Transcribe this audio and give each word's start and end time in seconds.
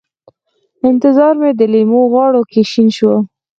انتظار 0.89 1.33
مې 1.41 1.51
د 1.59 1.61
لېمو 1.73 2.01
غاړو 2.13 2.41
کې 2.51 2.61
شین 2.71 2.87
شو 2.97 3.13